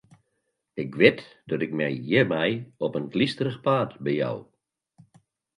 Ik 0.73 0.95
wit 0.99 1.19
dat 1.49 1.61
ik 1.65 1.71
my 1.79 1.89
hjirmei 2.05 2.51
op 2.85 2.93
in 2.99 3.11
glysterich 3.13 3.59
paad 3.65 3.91
bejou. 4.05 4.37